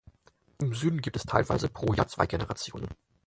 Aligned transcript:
Im 0.59 0.73
Süden 0.73 0.99
gibt 1.03 1.15
es 1.15 1.27
teilweise 1.27 1.69
pro 1.69 1.93
Jahr 1.93 2.07
zwei 2.07 2.25
Generationen. 2.25 2.89